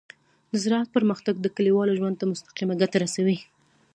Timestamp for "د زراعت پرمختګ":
0.51-1.35